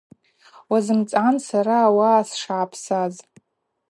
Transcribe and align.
Уазымцӏгӏан 0.71 1.35
сара 1.47 1.75
ауаъа 1.87 2.21
сшгӏапсаз. 2.29 3.15